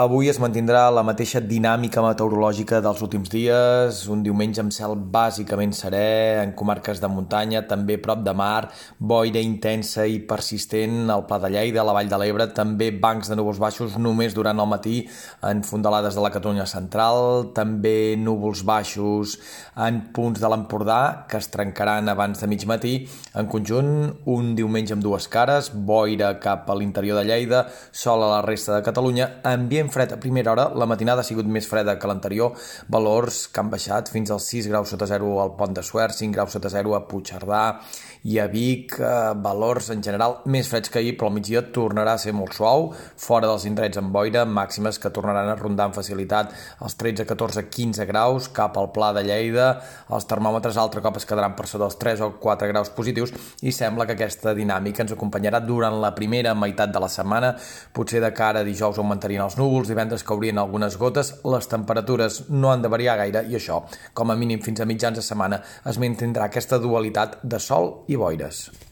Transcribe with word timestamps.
Avui 0.00 0.30
es 0.30 0.38
mantindrà 0.40 0.86
la 0.88 1.02
mateixa 1.04 1.42
dinàmica 1.44 2.00
meteorològica 2.00 2.78
dels 2.80 3.02
últims 3.04 3.28
dies, 3.28 3.98
un 4.08 4.22
diumenge 4.24 4.62
amb 4.62 4.72
cel 4.72 4.94
bàsicament 5.12 5.74
serè, 5.76 6.38
en 6.40 6.54
comarques 6.56 7.02
de 7.02 7.08
muntanya, 7.12 7.60
també 7.68 7.98
prop 8.00 8.22
de 8.24 8.32
mar, 8.32 8.70
boira 8.96 9.42
intensa 9.44 10.06
i 10.08 10.16
persistent 10.30 11.10
al 11.12 11.26
Pla 11.28 11.36
de 11.42 11.50
Lleida, 11.52 11.82
a 11.82 11.84
la 11.84 11.92
Vall 11.92 12.08
de 12.08 12.20
l'Ebre, 12.22 12.46
també 12.56 12.88
bancs 13.02 13.28
de 13.28 13.36
núvols 13.36 13.60
baixos 13.60 13.98
només 14.00 14.32
durant 14.32 14.62
el 14.64 14.70
matí 14.70 15.02
en 15.50 15.60
fondalades 15.68 16.16
de 16.16 16.24
la 16.24 16.32
Catalunya 16.32 16.64
central, 16.70 17.50
també 17.52 18.16
núvols 18.16 18.64
baixos 18.64 19.36
en 19.76 20.00
punts 20.16 20.40
de 20.40 20.48
l'Empordà, 20.48 21.28
que 21.28 21.42
es 21.42 21.50
trencaran 21.52 22.08
abans 22.08 22.40
de 22.40 22.48
mig 22.48 22.64
matí. 22.64 22.94
En 23.36 23.52
conjunt, 23.52 23.92
un 24.32 24.54
diumenge 24.56 24.96
amb 24.96 25.04
dues 25.04 25.28
cares, 25.28 25.68
boira 25.74 26.38
cap 26.40 26.72
a 26.72 26.80
l'interior 26.80 27.20
de 27.20 27.28
Lleida, 27.28 27.66
sol 27.92 28.24
a 28.24 28.32
la 28.38 28.42
resta 28.48 28.78
de 28.78 28.88
Catalunya, 28.88 29.30
ambient 29.44 29.89
fred 29.90 30.12
a 30.14 30.20
primera 30.20 30.52
hora, 30.52 30.68
la 30.74 30.86
matinada 30.86 31.24
ha 31.24 31.26
sigut 31.26 31.48
més 31.50 31.68
freda 31.68 31.96
que 31.98 32.10
l'anterior, 32.10 32.54
valors 32.88 33.46
que 33.48 33.60
han 33.62 33.70
baixat 33.72 34.10
fins 34.12 34.30
als 34.30 34.46
6 34.52 34.70
graus 34.70 34.94
sota 34.94 35.08
zero 35.10 35.38
al 35.42 35.56
Pont 35.58 35.74
de 35.76 35.82
Suert, 35.86 36.16
5 36.16 36.34
graus 36.34 36.56
sota 36.56 36.70
zero 36.72 36.94
a 36.96 37.04
Puigcerdà 37.08 37.64
i 38.24 38.38
a 38.38 38.46
Vic, 38.52 38.98
eh, 39.00 39.32
valors 39.40 39.90
en 39.94 40.02
general 40.04 40.40
més 40.44 40.68
freds 40.68 40.90
que 40.92 41.00
ahir, 41.00 41.14
però 41.16 41.30
al 41.30 41.36
migdia 41.38 41.62
tornarà 41.72 42.14
a 42.14 42.20
ser 42.20 42.34
molt 42.36 42.52
suau, 42.56 42.90
fora 43.16 43.48
dels 43.48 43.64
indrets 43.68 43.96
amb 43.96 44.12
boira, 44.12 44.44
màximes 44.44 44.98
que 45.00 45.10
tornaran 45.10 45.48
a 45.48 45.56
rondar 45.56 45.88
amb 45.88 45.96
facilitat 45.96 46.52
els 46.84 46.96
13, 47.00 47.24
14, 47.24 47.64
15 47.70 48.06
graus 48.10 48.48
cap 48.52 48.76
al 48.76 48.90
Pla 48.92 49.12
de 49.16 49.24
Lleida, 49.24 49.70
els 50.12 50.28
termòmetres 50.28 50.76
altre 50.76 51.00
cop 51.00 51.16
es 51.16 51.26
quedaran 51.28 51.56
per 51.56 51.66
sota 51.66 51.86
dels 51.86 51.96
3 52.00 52.24
o 52.26 52.30
4 52.42 52.68
graus 52.68 52.92
positius 52.92 53.32
i 53.62 53.72
sembla 53.72 54.06
que 54.06 54.18
aquesta 54.18 54.54
dinàmica 54.54 55.04
ens 55.04 55.16
acompanyarà 55.16 55.62
durant 55.64 55.96
la 56.02 56.12
primera 56.14 56.54
meitat 56.54 56.92
de 56.92 57.00
la 57.00 57.08
setmana, 57.08 57.54
potser 57.92 58.20
de 58.20 58.32
cara 58.36 58.60
a 58.60 58.66
dijous 58.66 58.98
augmentarien 58.98 59.46
els 59.46 59.56
núvols, 59.80 59.88
divendres 59.88 60.24
caurien 60.24 60.58
algunes 60.58 60.96
gotes, 60.98 61.40
les 61.44 61.68
temperatures 61.68 62.50
no 62.50 62.70
han 62.70 62.82
de 62.82 62.90
variar 62.92 63.16
gaire 63.16 63.44
i 63.48 63.56
això, 63.56 63.80
com 64.14 64.30
a 64.30 64.36
mínim 64.36 64.60
fins 64.60 64.80
a 64.80 64.86
mitjans 64.86 65.16
de 65.16 65.22
setmana, 65.24 65.62
es 65.86 65.98
mantindrà 65.98 66.50
aquesta 66.50 66.78
dualitat 66.78 67.40
de 67.42 67.58
sol 67.58 68.04
i 68.08 68.16
boires. 68.16 68.89